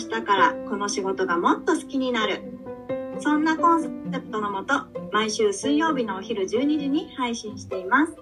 [0.00, 2.42] 日からこの仕事がもっと好きになる。
[3.20, 3.88] そんなコンセ
[4.18, 8.14] プトのもと毎週水曜日のお昼12時に配信しています。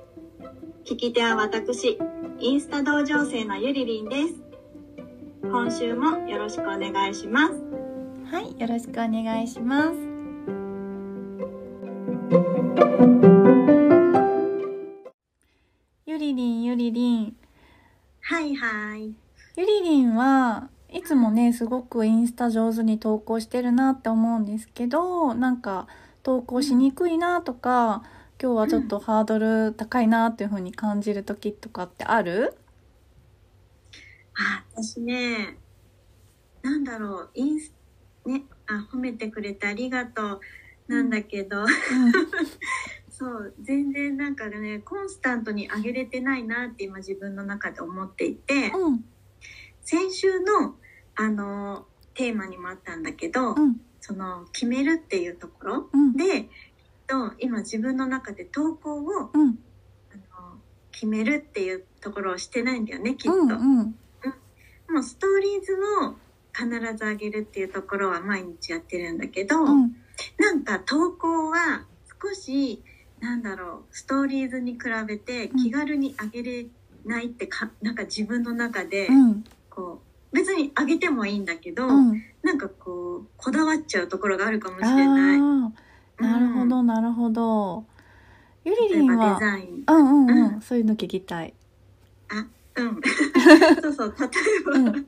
[0.84, 1.98] 聞き手は私
[2.40, 4.34] インスタ同情生のゆりりんです。
[5.42, 7.54] 今週もよろしくお願いします。
[8.30, 9.98] はい、よろしくお願いします。
[16.06, 17.36] ゆりりん、ゆりりん。
[18.20, 19.14] はいはい。
[19.56, 20.77] ゆりりんはい
[21.08, 25.86] つもね、すごくインスタ上手に投稿してるなって思うんですけど、なんか
[26.22, 28.02] 投稿しにくいなとか、
[28.40, 32.58] 今日はちょっとハードル高いなっていう風に感じる時とかってある？
[34.34, 35.56] あ私ね
[36.62, 37.72] なんだろうインス
[38.26, 40.40] ねあ褒めてくれてありがとう。
[40.88, 41.66] なんだけど、
[43.10, 49.04] そう全然なんかねコンスタントに上げれてないなって今自分の中で思っていて、うん、うん、
[49.80, 50.76] 先週の
[51.20, 56.48] あのテーマにもあったんだけど、うん、その決めるっていうところうん、で
[57.08, 59.58] と今自分の中で投稿をうん、
[60.12, 60.58] あの
[60.92, 63.32] 決めるっていうところをしてないんだよねきっと。
[63.32, 63.94] うん、うん、
[64.90, 66.16] もうストーリーズを
[66.54, 69.96] 必ず上げるっていうところは毎日やってるんだけど、うん、
[70.38, 71.84] なんか投稿は
[72.22, 72.82] 少し
[73.20, 76.66] なんだろうストーリーズに比べて気軽に上げれ
[77.04, 82.22] ないってか、なんか自分の中でうん、こう別に上げてもいいんだけど、うん。
[82.42, 85.38] なんかこうこだわっちゃうところがあるかもしあれない。
[85.38, 87.84] あ、なるほど、なるほど。
[88.64, 89.38] ゆりりんは？
[89.38, 89.84] デ、ザイン。
[89.86, 91.54] うんうんうん、うんそういうの聞きたい。
[92.76, 93.00] うん。
[93.82, 95.06] そうそう、例えば、うん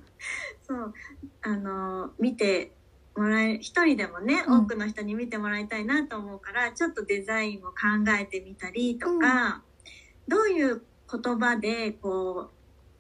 [0.63, 0.95] そう、
[1.43, 2.73] あの、見て
[3.17, 7.75] もらえ、一人でもね、うん多くの人に見てもらいたいなと思うから、ちょっとデザインを考
[8.21, 9.63] えてみたりとか、
[10.27, 12.51] どういう言葉で、こ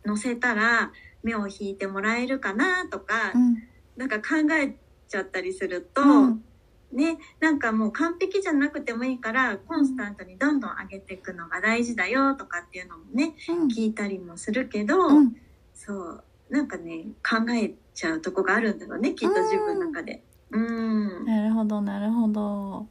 [0.04, 0.92] う、載せたら
[1.22, 3.62] 目を引いてもらえるかなとか、うん、
[3.96, 4.76] なんか考え
[5.08, 6.44] ちゃったりすると、うん、
[6.92, 15.36] ね、なんかもう完璧じゃなくてもいいから、コンスタントにどんどん上げていくのが大事だよとかっていうのもね、うん、聞いたりもするけど、うん、
[15.74, 20.22] そうなんかね考えちゃうとこがあるんだろうねきっと自分の中で。
[20.50, 22.88] うんなるほど、なるほど。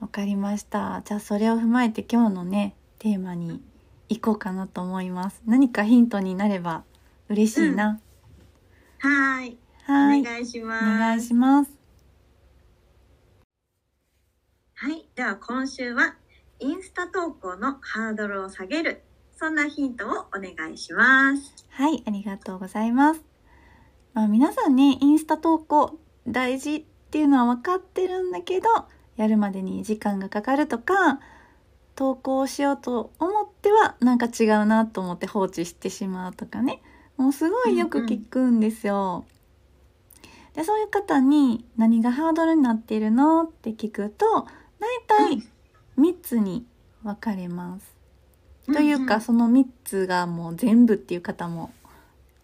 [0.00, 1.00] わかりました。
[1.06, 3.62] じゃあ、それを踏まえて今日のね、テーマに
[4.10, 5.42] 行こうかなと思います。
[5.46, 6.84] 何かヒントになれば
[7.28, 8.00] 嬉しいな。
[8.98, 10.20] はーいはい。
[10.20, 10.84] お願いしおます。
[10.84, 11.70] 願いします。
[14.74, 16.16] はいでは今週は
[16.58, 19.02] インスタ投稿のハードルを下げる
[19.36, 21.54] そんなヒントをお願いします。
[21.70, 23.22] はい、ありがとうございます。
[24.12, 28.68] まあ、皆さんね、インスタ投稿大事っていうのは分かってるんだけど、
[29.16, 31.20] やるまでに時間がかかるとか、
[31.96, 36.80] 投稿しようと思ってはなんか違うなと思って放置してしまうとかね。
[37.16, 39.24] もうすごいよく聞くんですよ。
[40.54, 43.44] で、そういう方に何がハードルになっているの？
[43.44, 44.46] って聞くと、
[44.78, 45.48] 大体
[45.98, 46.66] 3つに
[47.02, 47.94] 分かれます。
[48.66, 51.72] というか、その3つがもう全部っていう方も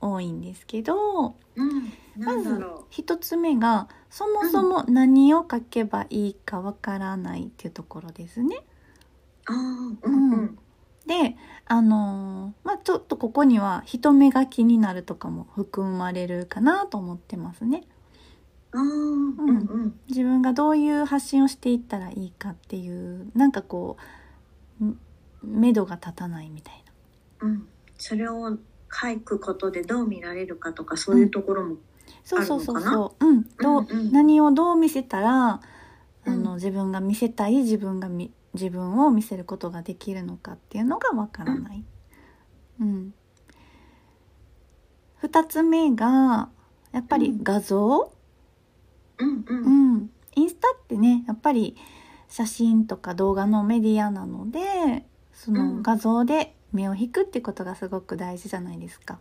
[0.00, 8.64] 多いんですけどうん、まずんだろ1つ目がそもそも何を書けばいいかわからないっていうところですね。
[9.48, 10.58] うんうん。
[11.06, 17.84] であのーまあちょっとここには人目が気になるとかも含まれるかなと思ってますね。
[18.72, 19.52] うんう
[19.86, 20.00] ん。
[20.08, 23.96] 自分がどういう発信をしていったらいいかっていうなんかこ
[24.80, 24.98] うん
[25.42, 26.84] 目処が立たないみたい
[27.40, 27.48] な。
[27.48, 27.66] うん。
[27.98, 28.56] それを
[28.90, 31.76] 書くことでどう見られるかとかそういうところも。
[32.24, 33.26] そうそうそうそう。
[33.26, 33.44] うん。
[33.58, 35.60] どう、うんうん何をどう見せたら、あ
[36.26, 41.78] うんの、自分が見せたい自分がみ、自分を見せることができるのかっていうのがわからない。
[41.78, 41.86] うん。
[45.16, 46.48] 二つ目が、
[46.92, 48.12] やっぱり画像、
[49.18, 49.44] うんう。
[49.48, 51.76] うんん、インスタってね、やっぱり
[52.28, 55.04] 写真とか動画のメディアなので、
[55.34, 59.18] その画像で目を引くってことがすごく大事じゃないですか。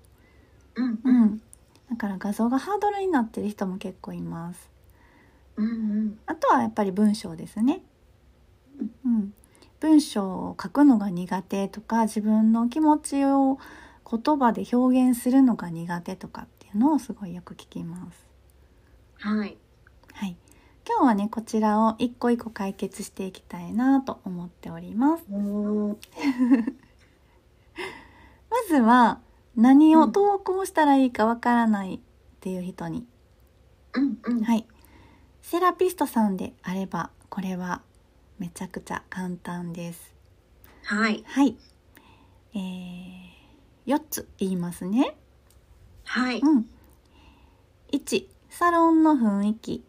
[0.75, 1.41] うんううんん。
[1.89, 4.69] だから画像がハードルになってる人も結構います。
[5.57, 6.19] うんうん。
[6.25, 7.83] あとはやっぱり文章ですね。
[9.05, 9.33] うん。
[9.79, 13.57] 文章を書くのが苦手とか、自分の気持ちを
[14.09, 18.27] 言葉で表現するのが苦手とかっていうのをすごいよく聞きます。
[19.19, 19.57] はい。
[20.13, 20.35] はい。
[20.87, 25.23] 今日はね、こちらを一個一個解決していきたいなと思っております。
[25.29, 25.95] ま
[28.67, 29.19] ずは、
[29.55, 31.99] 何を投稿したらいいかわからないっ
[32.39, 33.05] ていう人に、
[33.93, 34.43] うんうん。
[34.43, 34.67] はい。
[35.41, 37.81] セラピストさんであれば、これは
[38.39, 40.15] めちゃくちゃ簡単です。
[40.83, 41.23] はい。
[41.27, 41.57] はい。
[42.55, 45.17] えー、4つ言いますね。
[46.05, 46.39] はい。
[46.39, 46.65] うん。
[47.91, 49.83] 1、サロンの雰囲気。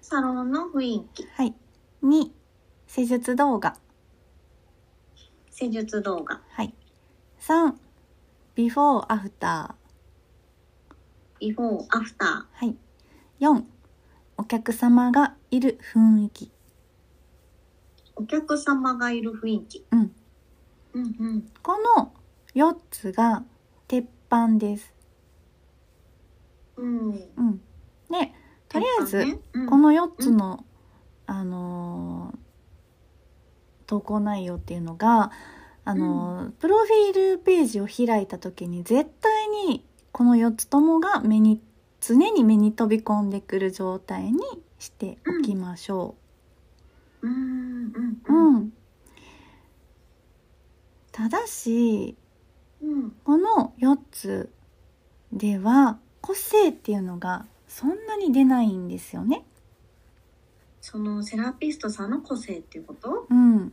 [0.00, 1.26] サロンの雰囲気。
[1.26, 1.54] はい。
[2.02, 2.30] 2、
[2.86, 3.76] 施術動画。
[5.50, 6.40] 施術動画。
[6.48, 6.72] はい。
[7.40, 7.74] 3、
[8.54, 9.74] ビフォーアフタ
[11.38, 12.28] ビフォー、アフター。
[12.30, 12.66] ー。
[12.66, 12.76] はい。
[13.40, 13.62] 4、
[14.38, 16.57] お客様がいる雰囲気。
[18.18, 19.86] お客様がいる雰囲気。
[19.92, 20.12] うん。
[20.94, 21.52] うんうん。
[21.62, 22.12] この
[22.54, 23.44] 4つが
[23.86, 24.92] 鉄板です。
[26.76, 27.08] うん。
[27.36, 27.60] うん。
[28.10, 28.32] で、
[28.68, 30.64] とりあえず、ねうんこの4つの、
[31.26, 32.38] あのー
[33.86, 35.30] 投稿内容っていうのが、
[35.84, 41.62] あのープロフィールページを開いた時に絶対にこの4つともが目に
[42.00, 44.40] 常に目に飛び込んでくる状態に
[44.78, 46.27] しておきましょうん
[47.22, 48.22] うんう。
[48.26, 48.56] うん。
[48.56, 48.72] うん
[51.12, 52.16] ただし
[52.80, 53.10] うん。
[53.24, 54.50] この4つ
[55.32, 59.44] では個性っていうのがそんなに出ないんですよね。
[60.80, 63.26] そのセラピストさんの個性っていうこと？
[63.28, 63.72] うん、うん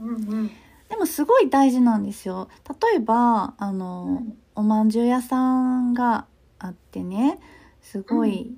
[0.00, 0.50] うんうん。
[0.88, 2.48] でもすごい大事なんですよ。
[2.90, 6.26] 例えばあの、うんおまんじゅう屋さんが
[6.58, 7.40] あってね
[7.80, 8.54] すごい、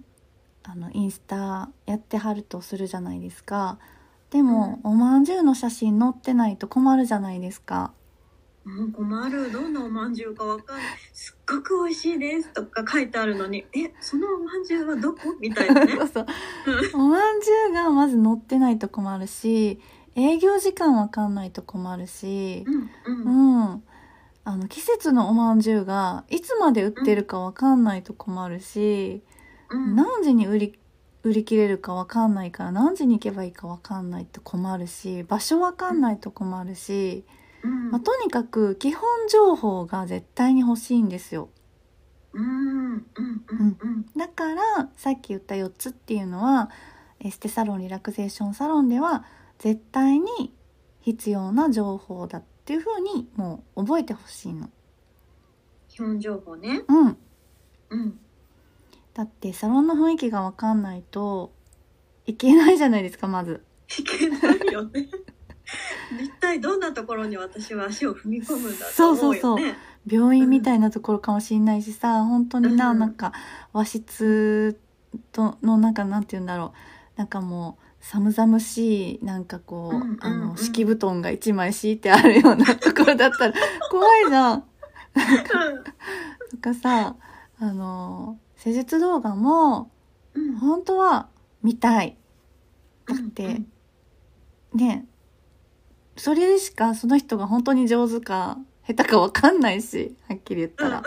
[0.64, 3.78] あのインスタやってはるとするじゃないですか。
[4.34, 7.92] でも、おまんじゅうの写真載ってないと困るじゃないですか。
[8.66, 9.52] うん、困る。
[9.52, 10.86] どんなおまんじゅうかわかんない。
[11.12, 15.20] すっごく美味しいですとか書いてあるのに、え、そのおまんじゅうはどこ？
[15.38, 15.92] みたいなね。
[15.98, 16.26] そうそう
[16.94, 19.80] おまんじゅうがまず載ってないと困るし
[20.16, 23.60] 営業時間わかんないと困るし、うんううん。
[23.76, 23.82] ん、
[24.42, 29.22] あの季節のおまんじゅうがいつまで売ってるかわかんないと困るし、
[29.70, 30.78] うん何時に売り
[31.24, 37.24] 売り切れるかわかんないから何時に行けばいいかわかんないと困るし場所わかんないと困るし、
[37.62, 41.48] うんまあ、とにかく基本情報が絶対に欲しいんですよ。
[42.34, 43.04] うんうん
[43.48, 46.70] うんうんだからさっき言った4つっていうのは
[47.20, 49.24] エステサロンリラクゼーションサロンでは
[49.58, 50.52] 絶対に
[51.00, 54.68] 必要な情報だっていうふうにもう覚えてほしいの。
[55.88, 56.82] 基本情報ね。
[56.88, 57.16] うん、
[57.90, 58.18] うん。
[59.14, 61.52] だってサロンの雰囲気が分かんないと
[62.26, 63.64] いけないじゃないですかまず。
[63.98, 65.08] いけないよね。
[66.20, 69.40] 一体どんなところに私は足を踏み込むんだと思うよね。
[69.40, 69.74] そうそう
[70.06, 73.32] 病院みたいなところかもしれないしさ本当にな、うんなんか
[73.72, 74.78] 和室
[75.32, 76.74] とのなんかなんて言うんだろ
[77.16, 83.54] うなんかもう寒々しいなんかこう、うんうんうんあの敷布団が一枚敷いてあるようなところだったら
[83.90, 84.64] 怖いじゃん。
[86.50, 87.16] とかさ
[87.60, 89.90] あの施術動画も
[90.34, 90.48] うん。
[90.48, 91.28] うん本当は
[91.62, 92.16] 見たい。
[93.06, 93.66] だって、うん
[94.74, 95.06] ね
[96.16, 101.02] それでしかその人が本当に上手か下手か分かんないしはっきり言ったら、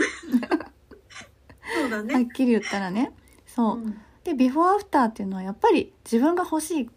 [1.75, 2.25] そうだはっね。
[2.33, 3.11] きり言ったらね。
[3.45, 3.97] そう、うん。
[4.23, 6.89] でビフォーアフターっていうのはやっぱり自分が欲しい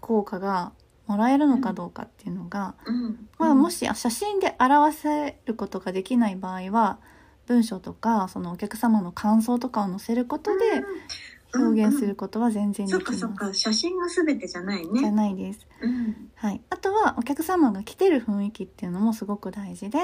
[0.00, 0.72] 効果が
[1.06, 3.28] もらえるのかどうかっていうのが、うん。
[3.38, 6.98] まあ、もし写真で表せることができない場合は
[7.46, 10.84] 文章とかそのお客様の感想とかを載せることで
[11.54, 13.04] 表現することは全然できます。
[13.04, 15.10] かそっか写真が全てじゃないじゃね。
[15.10, 15.66] ないです。
[15.82, 16.60] うんはい。
[16.70, 19.98] あとはお客様が来てる雰囲気っていうのもすごく大事で、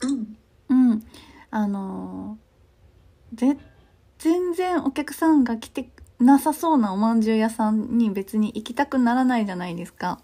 [0.00, 0.36] うん
[0.68, 1.02] うん。
[1.50, 2.38] あの
[3.32, 3.56] 全
[4.54, 5.88] 然お客さんが来て
[6.18, 10.20] なさそうなおまんじゅう屋さんに別に行きたくならないじゃないですか。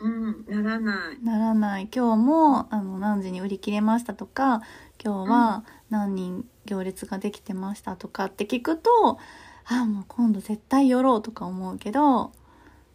[0.00, 1.24] うんならない。
[1.24, 1.88] ならない。
[1.94, 4.62] 今日もあの何時に売り切れましたとか、
[5.04, 9.18] 今日は何人行列ができてましたとかって聞くと、
[9.64, 12.32] あもう今度絶対寄ろうとか思うけど、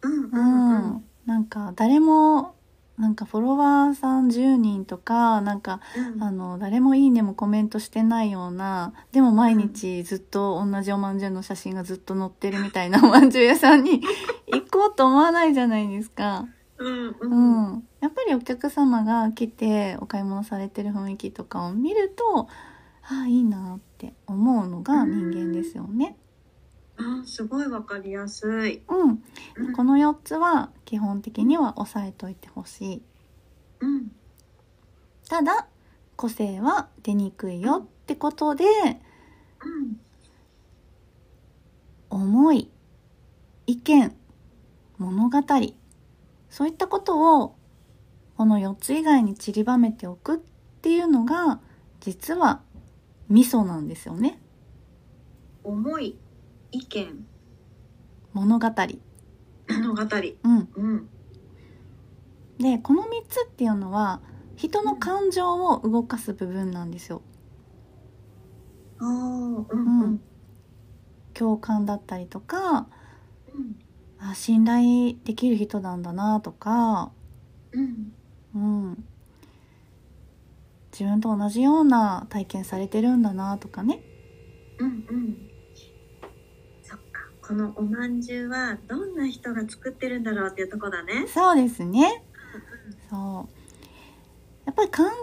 [0.02, 0.68] うんううん。
[0.70, 0.96] うん。
[0.96, 2.54] ん、なんか誰も
[2.98, 6.22] なんかフォロワーさん10人とかなんかうん。
[6.22, 14.00] あの誰も「いいね」もコメントしてないようなでも毎日ずっと同じおまんじゅうの写真がずっと載ってるみたいなおまんじゅう屋さんに
[14.46, 16.46] 行こうと思わないじゃないですか。
[16.78, 17.72] うんううん。
[17.76, 22.48] ん、やっぱりお客様が来てお買い物されてる雰囲気とかを見ると
[23.02, 26.16] ああいいなって思うのが人間ですよね。
[26.96, 28.82] あすごいわかりやすい。
[28.88, 29.22] うん、
[29.56, 29.72] うん。
[29.72, 33.02] この4つは基本的には押さえといてほしい。
[33.80, 34.10] うん。
[35.28, 35.68] ただ
[36.16, 40.00] 個性は出にくいよってことでうん。
[42.10, 42.70] 思い
[43.66, 44.16] 意見
[44.98, 45.38] 物語
[46.50, 47.56] そういったことを
[48.36, 50.38] この4つ以外に散りばめておくっ
[50.82, 51.60] ていうのが
[52.00, 52.62] 実は
[53.28, 54.40] 味噌なんですよね。
[55.62, 56.18] 思い
[56.72, 57.26] 意見。
[58.32, 58.66] 物語。
[59.68, 60.02] 物語。
[60.44, 60.68] うん。
[60.74, 61.10] うん。
[62.58, 64.20] でこの3つっていうのは
[64.56, 67.22] 人の感情を動かす部分なんですよ。
[69.00, 70.20] ああうんううんん。
[71.34, 72.88] 共感だったりとか
[73.54, 73.78] うん
[74.20, 77.12] あ信頼できる人なんだなとか、
[77.72, 78.12] うん。
[78.54, 79.04] うん、
[80.90, 84.02] 自分と同じような体験されてるんだなとかね。
[84.78, 85.36] うんうん。
[86.82, 87.30] そっか。
[87.42, 91.26] このおまんじゅうはどんな人が作ってるんだろうっていうとこだね。
[91.28, 92.24] そうですね。
[93.10, 93.54] そう。
[94.64, 95.16] やっぱり感情が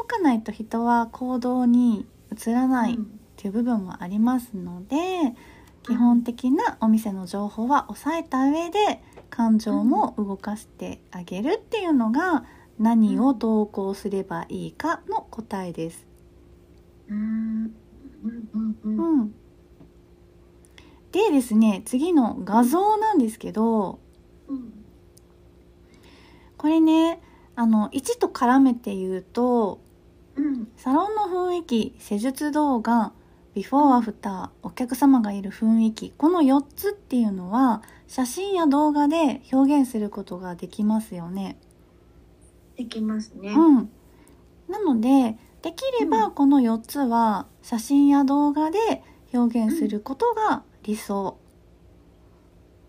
[0.00, 2.96] 動かないと人は行動に移らないっ
[3.36, 4.96] ていう部分もありますので
[5.82, 12.44] 基本的なお店の情報は抑えた上で感情も動かしてあげるっていうのが
[12.78, 16.06] 何を投稿すればいいかの答えです。
[17.08, 17.72] うん。
[21.10, 23.98] でですね次の画像なんですけど
[24.48, 24.72] うん
[26.56, 27.20] これね
[27.54, 29.80] あの1と絡めて言うと
[30.36, 30.68] うん。
[30.76, 33.12] サロンの雰囲気施術動画
[33.54, 36.10] ビフォーアフターお客様がいる雰囲気。
[36.16, 41.58] この4つっていうのは写真や動画で表現することができますよね。
[42.76, 43.50] できますね。
[43.50, 43.90] うん、
[44.68, 49.02] なのでできればこの4つは写真や動画で
[49.34, 51.38] 表現することが理想。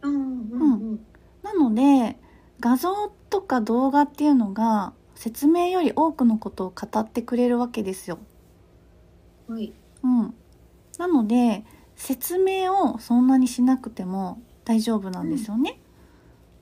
[0.02, 0.62] うんうん。
[0.62, 0.66] う
[0.96, 1.06] ん。
[1.44, 2.18] なので
[2.62, 8.20] 画像とか動画っていうのが説明より多くのことを語ってくれるわけですよ。
[9.48, 9.74] はい。
[10.04, 10.34] うん、
[10.98, 15.80] なので説明をそんなにしなくても大丈夫なんですよね。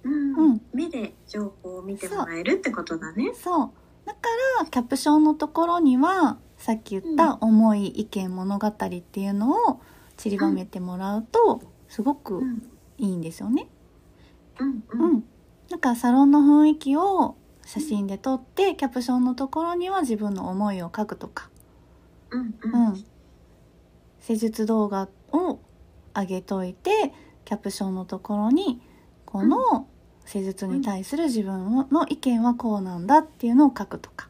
[0.03, 0.35] うん。
[0.35, 0.61] うん。
[0.73, 3.31] 目で情報を見てもらえるってことだね。
[3.33, 3.71] そう。
[4.05, 4.19] だか
[4.59, 9.81] らキャプションのところにはさっき言った思い、意見物語っていうのを
[10.17, 12.71] 散りばめてもらうとすごくうん。
[12.97, 13.67] いいんですよね。
[14.59, 15.13] うんううん。
[15.17, 15.23] ん、
[15.69, 17.35] だからサロンの雰囲気を
[17.65, 21.50] 写真で撮ってキャプションのところには自分の思いを書くとか、
[22.31, 23.05] うんううんん、
[24.22, 25.60] 施術動画を
[26.16, 27.12] 上げといて
[27.44, 28.82] キャプションのところに
[29.25, 29.88] この
[30.25, 34.30] 施術に対する自分の意見はこうなんだっていうのを書くとか、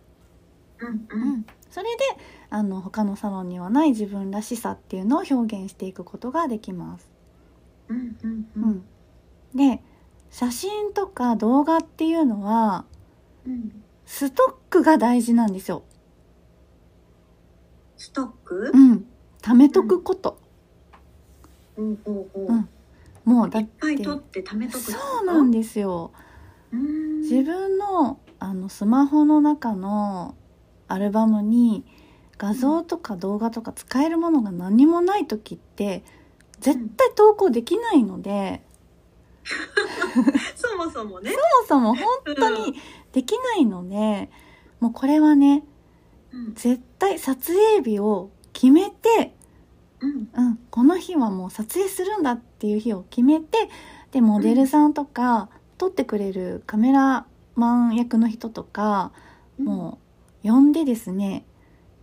[0.79, 1.29] うんううん。
[1.39, 2.03] ん、それで
[2.49, 7.09] あの他のサロンにはない自分らしさっていうのを表現していくことができます。
[7.89, 8.85] うんうんううんん、
[9.53, 9.83] で
[10.29, 12.85] 写真とか動画っていうのは
[13.45, 13.83] うん。
[14.03, 15.83] ストックが大事なんですよ。
[17.95, 18.71] ストック？
[18.73, 19.05] うん、
[19.41, 20.39] 貯めとくこと。
[21.77, 21.99] うん。
[22.05, 22.69] うん
[23.23, 26.11] もうだっいってぱって貯めとくそうなんですよ。
[26.73, 27.21] うん。
[27.21, 30.35] 自分のあのスマホの中の
[30.87, 31.85] アルバムに
[32.37, 36.03] 画像とか動画とか使えるものが何もない時って
[36.59, 38.63] 絶対投稿できないので、
[40.55, 41.31] そもそもね。
[41.31, 42.75] そもそも本当に
[43.11, 44.31] できないので、
[44.79, 45.63] もうこれはね
[46.33, 46.53] うん。
[46.55, 49.33] 絶対撮影日を決めて、
[49.99, 50.29] うん。
[50.33, 53.69] うん、この日はもう撮影するんだっていう日を決めて
[54.11, 59.11] でモデルさんとか、撮ってくれるカメラマン役の人とか、
[59.57, 59.99] も
[60.43, 61.45] う呼んでですね、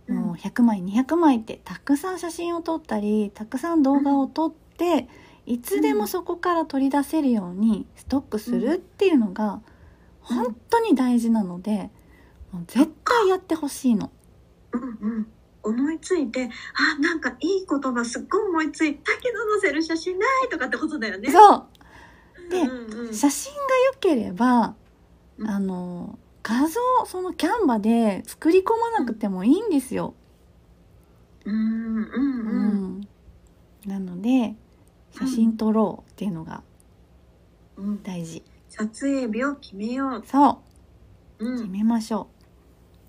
[0.07, 0.17] うん。
[0.17, 5.07] もう100枚200枚ってたくさん写真を撮ったりたくさん動画を撮って、
[5.45, 9.61] いつでもそこから取り出せるようにストックするっていうのが
[10.29, 10.37] うん。
[10.37, 11.89] 本当に大事なので、
[12.51, 14.11] もう絶対やってほしいの。
[14.71, 15.27] うんうん
[15.63, 16.49] 思いついて
[16.97, 21.31] あなんかいい言葉すっごい思いついたけど載せる写真ないとかってことだよね。
[21.31, 21.65] そう。
[22.49, 23.59] でうんうん写真が
[23.93, 24.75] 良ければ、
[25.37, 25.49] うん。
[25.49, 30.13] あの画像そのキャンバで作り込まなくてもいいんですよ。
[31.45, 32.99] うんうんううん。
[33.01, 33.07] ん
[33.85, 34.55] なので
[35.11, 36.63] 写真撮ろうっていうのが
[37.77, 38.03] うん。
[38.03, 38.43] 大事。
[38.69, 40.23] 撮影日を決めよう。
[40.25, 40.61] そ
[41.39, 41.45] う。
[41.45, 41.57] うん。
[41.57, 42.38] 決めましょう。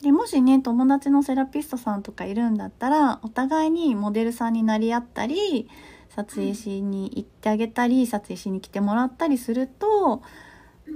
[0.02, 5.68] でもしね友達のセラピストさんとかいるんだったらお互いにモデルさんになり合ったり
[6.08, 10.22] 撮影しに行ってあげたり撮影しに来てもらったりすると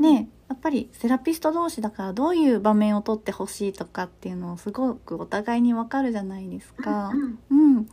[0.00, 7.12] ねやっぱりセラピスト同士だからどういう場面を撮ってほしいとかっていうのをすごくお互いに分かるじゃないですか。
[7.14, 7.16] う。
[7.16, 7.38] ん。
[7.50, 7.88] うん、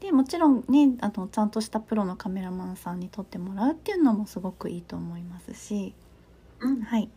[0.00, 5.94] でもちろんねあのちゃんとしたプロのカメラマンさんに撮ってもらうっていうのもすごくいいと思いますし。
[6.60, 6.82] うん。
[6.82, 7.10] はい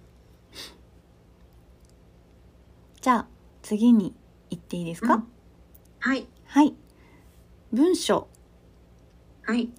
[3.06, 3.28] じゃあ
[3.62, 4.16] 次に
[4.50, 5.28] 行っていいですか、うん。
[6.00, 6.26] はい。
[6.48, 6.74] はい。
[7.72, 8.28] 文章。
[9.44, 9.70] はい。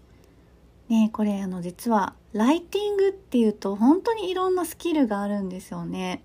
[0.89, 6.23] ねこれあの実はライティングっていうと本当にいろんなスキルがあるんですよね。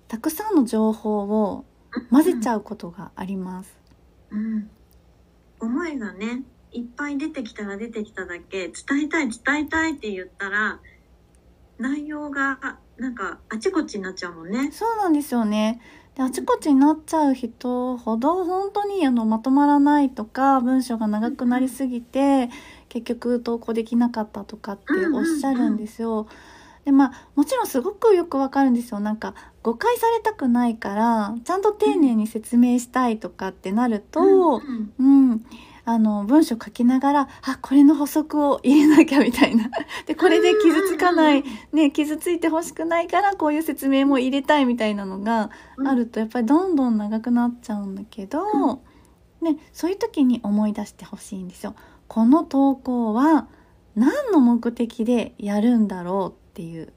[0.08, 1.64] たくさんの情報を
[2.10, 3.76] 混ぜちゃうことがあります。
[4.30, 4.70] うん
[5.60, 6.42] 思いがね
[6.72, 10.80] いっぱい出てきたら出てきただけ伝えたい伝えたいって言ったら
[11.78, 12.58] 内容が
[12.96, 14.70] なんかあちこちになっちゃうもんね。
[14.72, 15.80] そうなんですよね。
[16.16, 22.50] であちこちになっちゃう人ほど本当にあのまとまらないとか文章が長くなりすぎて
[22.92, 26.26] 結局投稿できなかったとかっておっしゃるんですよ。
[26.84, 29.00] でまあもちろんすごくよくわかるんですよ。
[29.00, 35.46] なんか誤解されたくないからちゃんと丁寧に説明したいとかってなると、うんうん、
[35.86, 39.70] あの文章書きながらあこれの補足を入れなきゃみたいな。
[40.04, 45.88] でこれで傷つかない、ね、傷ついてほしくないからこういう説明も入れたいみたいなのがうん。
[45.88, 48.82] あるとやっぱりどんどん長くなっちゃうんだけど、
[49.40, 51.74] ね、そういう時に思い出してほしいんですよ。
[52.12, 53.48] この投稿は
[53.94, 56.92] 何の目的でやるんだろうっていう、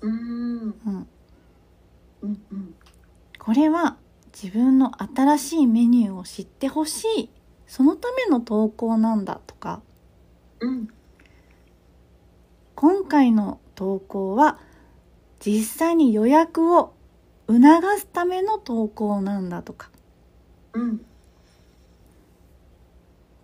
[0.00, 0.12] うん。
[0.12, 1.08] うん、
[2.22, 2.74] うんうん。
[3.38, 3.96] これは
[4.34, 7.30] 自分の新しいメニューを知ってほしい。
[7.68, 9.82] そのための投稿なんだとか。
[10.58, 10.88] うん。
[12.74, 14.58] 今回の投稿は
[15.38, 16.92] 実際に予約を
[17.46, 17.60] 促
[18.00, 19.92] すための投稿なんだとか。
[20.72, 21.06] うん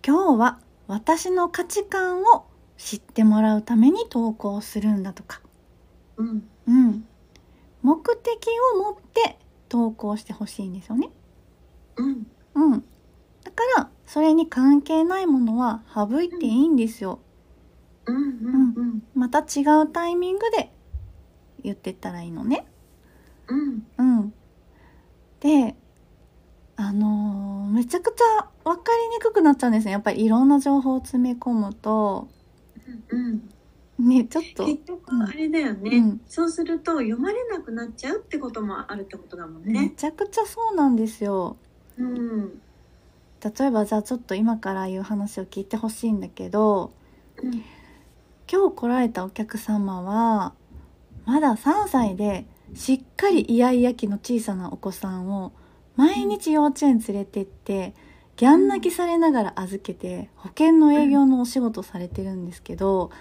[0.09, 5.39] 今日は私の価値観を知ってもらうために投稿するんだとか、
[6.17, 6.49] うん。
[6.67, 7.05] うん、
[7.83, 9.37] 目的を持って
[9.69, 11.11] 投稿してほしいんですよね。
[11.97, 12.25] うん。
[12.55, 12.83] うん、
[13.43, 17.19] だからそれに関係ないものは省いていいんですよ。
[18.07, 18.15] うん。
[18.15, 18.73] うん。
[18.77, 19.03] うん。
[19.13, 20.73] また違うタイミングで
[21.61, 22.65] 言ってったらいいのね。
[23.47, 23.85] うん。
[23.99, 24.33] うん。
[25.39, 25.75] で、
[26.77, 27.28] あのー
[27.79, 29.93] めちゃくちゃ分かりにくくなっちゃうんですね。
[29.93, 32.27] やっぱりいろんな情報を詰め込むと、
[33.07, 33.49] うん
[34.05, 36.21] ね、ちょっと、結局あれだよね、うん。
[36.27, 39.93] そうすると読まれなくなっちゃうってこともあるってことだもんめね。
[39.95, 41.55] ちゃくちゃそうなんですよ。
[41.97, 42.61] うん。
[43.41, 46.91] 例えばじゃあちょっと今から言う話を聞いてほしいんだけど、
[47.41, 47.63] うん。
[48.51, 50.53] 今日来られたお客様は、
[51.25, 55.53] まだ3歳でしっかりイヤイヤ期の小さなお子さんを
[55.99, 57.93] 毎日幼稚園連れてって、
[58.37, 63.11] ギャン泣きされながら預けて保険の営業のお仕事されてるんですけど、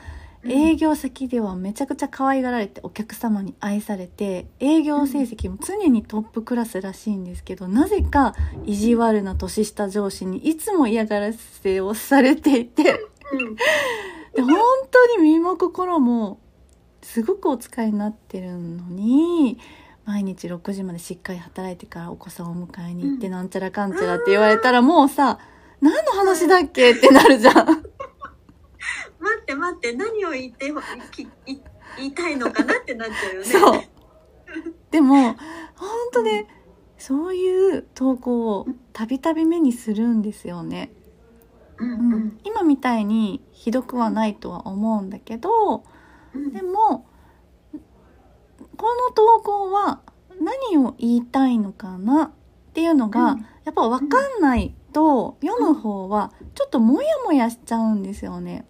[0.44, 13.00] 営業先ではめちゃくちゃ可愛がられてお客様に愛されて営業成績も常にトップクラスらしいんですけどなぜか意地悪な年下上司にいつも嫌がらせをされていて
[13.32, 13.56] うん。
[13.56, 14.54] で本
[14.88, 16.38] 当に身も心も
[17.02, 19.58] すごくお使いになってるのに
[20.08, 25.38] 毎日6時までしっかり働いてからお子さんをお迎えに行ってうんなんちゃらかんちゃらって言われたらもうさ
[25.82, 27.54] 何の話だっけってなるじゃん。
[29.20, 30.72] 待って待って何を言って
[31.98, 33.46] 言いたいのかなってなっちゃうよね。
[33.46, 33.82] そう。
[34.90, 35.34] でも、
[35.76, 36.48] 本当ね、
[36.96, 40.90] そういう投稿をたびたび目にするんですよね。
[41.78, 45.84] うんううんん今みたいにひどくはないとは思うんだけど
[46.34, 47.06] うんでも
[48.78, 50.00] この投稿は
[50.40, 52.30] 何を言いたいのかなっ
[52.72, 53.46] ていうのが、うん。
[53.64, 58.64] やっぱ分かんないと読む方はちょっとモヤモヤしちゃうんですよね。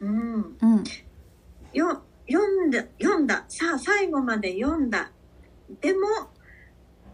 [0.00, 0.56] うん。
[0.60, 0.84] うん、
[1.72, 3.44] よ読んだ読んだ。
[3.48, 5.10] さあ最後まで読んだ。
[5.80, 6.00] でも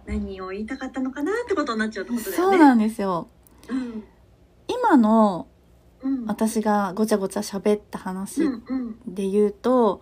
[0.07, 2.57] 何を言いたかったのかなってことになっちゃうってことだよね。
[2.57, 3.29] そうなんですよ。
[3.69, 4.05] うん。
[4.67, 5.49] 今の
[6.03, 6.27] うん。
[6.27, 8.75] 私がごちゃごちゃ喋った話うんう
[9.11, 9.15] ん。
[9.15, 10.01] で言うと、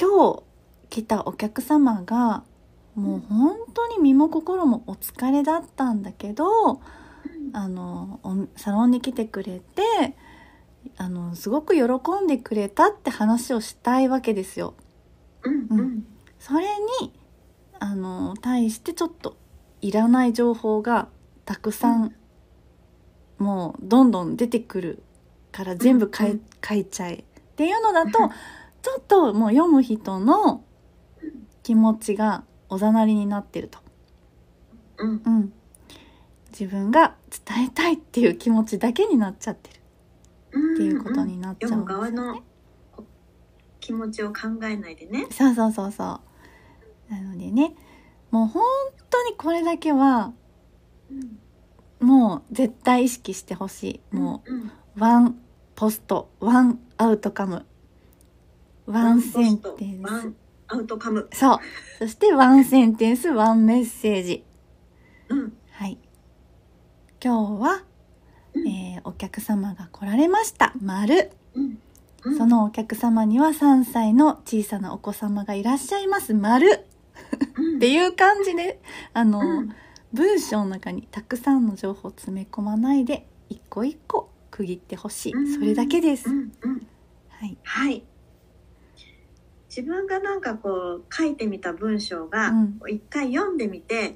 [0.00, 0.42] 今日
[0.90, 2.44] 来たお客様が
[2.94, 6.80] もう本当に身も心もお疲れだったんだけど
[7.52, 10.16] あのおサロンに来てくれて
[10.96, 11.82] あのすごく喜
[12.24, 14.74] んでくれたって話をしたいわけですよ。
[15.42, 16.06] うんうん。
[16.38, 16.66] それ
[17.00, 17.12] に
[17.78, 19.36] あの対してちょっと
[19.80, 21.08] いらない情報が
[21.44, 22.14] たくさん、
[23.38, 25.02] もうどんどん出てくる
[25.52, 27.14] から全部書い,、うん書いちゃえ。
[27.14, 27.24] っ
[27.56, 28.30] ていうのだと
[28.88, 30.64] ちょっともう読む人の
[31.62, 33.78] 気持ちがおざなりになってると。
[34.96, 35.52] うんうん、
[36.50, 37.14] 自分が
[37.46, 39.80] 伝えたいっていう気持ちだけになっちゃってる
[40.52, 42.42] うんっていうことになっちゃうんですよね。
[43.80, 45.26] 気持ちを考えないでね。
[45.30, 46.20] そうそうそうそ
[47.10, 47.12] う。
[47.12, 47.74] なのでね
[48.30, 48.64] もう本
[49.10, 50.32] 当にこれだけは
[52.00, 54.16] もう絶対意識してほしい。
[54.16, 55.38] もうんう one
[55.74, 57.66] post one outcome
[58.88, 60.36] one sentence。one
[60.68, 61.28] outcome。
[61.32, 61.58] そう。
[61.98, 64.44] そして one sentence one message。
[65.28, 65.52] うん。
[65.72, 65.98] はい。
[67.22, 67.82] 今日は、
[68.54, 70.72] えーお客様が来られました。
[70.82, 71.30] 丸。
[71.54, 71.78] うん。
[72.24, 72.36] うん。
[72.38, 76.34] そのお客様には3歳の小さなお子様がいらっしゃいます。
[76.34, 76.86] 丸。
[77.56, 77.76] うん。
[77.76, 78.80] っていう感じで
[79.12, 79.74] あの、うん。
[80.14, 85.54] 文章の中にたくさんの情報を詰め込まないで一個一個区切ってほしい、うん。
[85.54, 86.52] それだけです、うん。
[86.62, 86.86] うん。
[87.28, 88.02] はい、はい。
[89.78, 92.52] 自分がなんかこう書いてみた文章が
[92.88, 94.10] 一回読んでみて、ん？
[94.10, 94.14] っ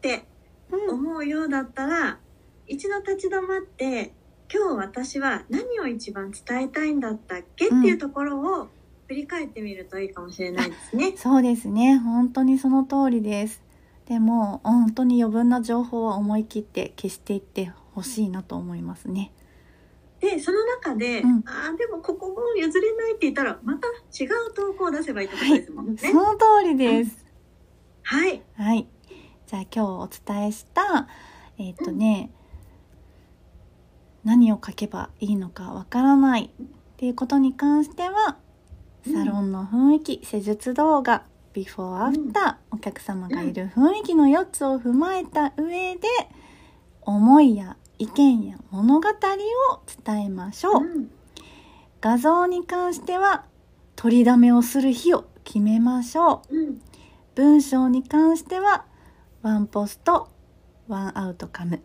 [0.00, 0.24] て
[0.72, 0.94] うん。
[0.94, 2.18] 思うようだったら
[2.66, 4.12] 一度立ち止まって
[4.52, 7.66] 今日私は何を一番伝えたいんだったっけ？
[7.66, 8.68] っていうところを
[9.06, 11.12] 振り返ってみるといいかもしれないですね。
[11.16, 11.98] そうですね。
[11.98, 13.62] 本当にその通りです。
[14.06, 19.32] でも本当に余分な情報は思い切って消していってほしいなと思いますね
[20.20, 21.42] でその中で、うん。
[21.46, 25.96] ああでもここも譲れないって言ったらまた違う投稿を出せばいいってことですもんね。
[25.98, 27.24] その通りです、
[28.02, 28.42] はい。
[28.56, 28.88] はい。
[29.46, 31.08] じゃあ今日お伝えした
[31.58, 32.30] えっ、とね、
[34.24, 38.38] 何を書けばいいのかわからないっていうことに関しては
[39.04, 46.00] サロンの雰囲気、施術動画、ビフォーアフター、お客様がいる雰囲気の4つを踏まえた上で、
[47.02, 49.12] 思いや意見や物語を
[50.04, 50.82] 伝えましょう。
[50.82, 51.10] うん
[52.02, 53.44] 画像に関しては、
[53.94, 56.56] 取りだめをする日を決めましょう。
[56.56, 56.80] うん
[57.34, 58.86] 文章に関しては、
[59.42, 60.30] ワンポスト、
[60.88, 61.82] ワンアウトカム、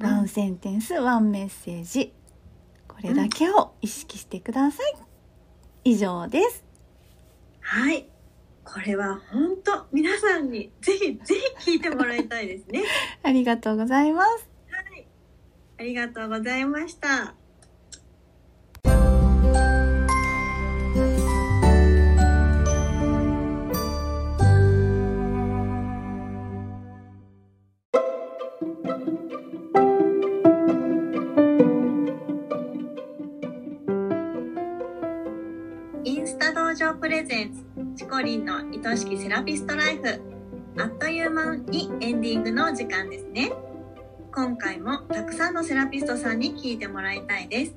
[0.00, 2.14] うんワンセンテンス、ワンメッセージ。
[2.88, 4.94] これだけを意識してください。
[5.84, 6.64] 以上です。
[7.60, 8.08] はい。
[8.64, 12.84] これは本当皆さんにぜひぜひ聞いてもらいたいですね。
[13.22, 14.55] ありがとうございます。
[15.78, 17.34] ありがとうございました。
[36.04, 37.64] インスタ道場プレゼンツ
[37.96, 40.20] チコリンの愛しきセラピストライフ
[40.78, 43.52] あっという間にエンディングの時間ですね
[44.36, 47.74] 今回もたくさんのセラピストさんに聞いてもらいたいです。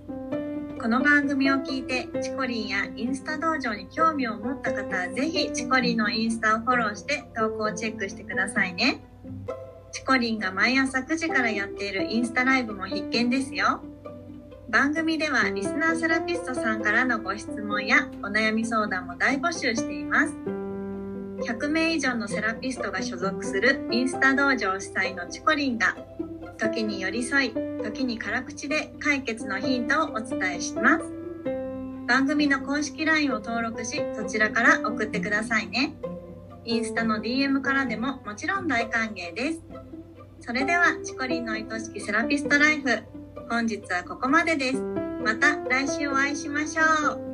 [0.77, 8.99] この番組を聞いてチコリンやインスタ道場に興味を持った方はぜひチコリンのインスタをフォローして投稿をチェックしてくださいね。
[9.93, 13.79] チコリンが毎朝9時からやっているインスタライブも必見ですよ。
[14.67, 20.33] 番組ではリスナーセラピストさんからのご質問やお悩み相談も大募集しています。
[21.39, 25.95] 100名以上のセラピストが所属するインスタ道場主催のチコリンが
[26.59, 31.05] 時に寄り添い時に辛口で解決のヒントをお伝えします。
[32.07, 35.95] 番組の公式 LINE を登録しそちらから送ってくださいね。
[36.65, 39.61] インスタの DM からでももちろん大歓迎です。
[40.41, 43.03] それではチコリンの愛しきセラピストライフ
[43.49, 44.81] 本日はここまでです。
[45.23, 47.28] また来週お会いしましょう。